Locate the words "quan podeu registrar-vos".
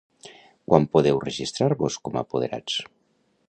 0.71-1.99